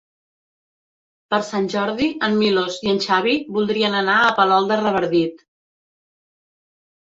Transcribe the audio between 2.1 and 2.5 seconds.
en